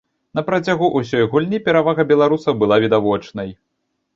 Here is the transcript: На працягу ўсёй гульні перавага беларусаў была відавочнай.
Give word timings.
На 0.37 0.43
працягу 0.47 0.87
ўсёй 1.01 1.27
гульні 1.33 1.59
перавага 1.67 2.07
беларусаў 2.13 2.59
была 2.65 2.75
відавочнай. 2.85 3.49